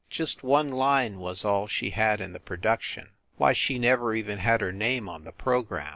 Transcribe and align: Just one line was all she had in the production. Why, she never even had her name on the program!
Just 0.09 0.41
one 0.41 0.71
line 0.71 1.19
was 1.19 1.45
all 1.45 1.67
she 1.67 1.91
had 1.91 2.21
in 2.21 2.33
the 2.33 2.39
production. 2.39 3.09
Why, 3.37 3.53
she 3.53 3.77
never 3.77 4.15
even 4.15 4.39
had 4.39 4.59
her 4.59 4.71
name 4.71 5.07
on 5.07 5.25
the 5.25 5.31
program! 5.31 5.89